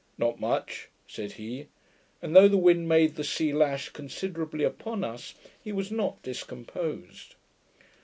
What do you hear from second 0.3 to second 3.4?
much,' said he; and though the wind made the